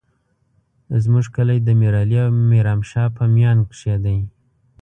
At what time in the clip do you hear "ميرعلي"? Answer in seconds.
1.81-2.17